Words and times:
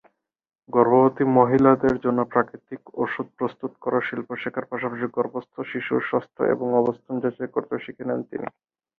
গর্ভবতী 0.69 1.23
মহিলাদের 1.35 1.95
জন্য 2.05 2.19
প্রাকৃতিক 2.31 2.81
ওষুধ 2.95 3.27
প্রস্তুত 3.37 3.71
করার 3.81 4.03
শিল্প 4.09 4.29
শেখার 4.41 4.65
পাশাপাশি 4.67 5.05
গর্ভস্থ 5.17 5.53
শিশুর 5.71 6.01
স্বাস্থ্য 6.09 6.41
এবং 6.53 6.67
অবস্থান 6.81 7.15
যাচাই 7.23 7.49
করতেও 7.51 7.83
শিখে 7.85 8.03
নেন 8.07 8.21
তিনি। 8.29 8.47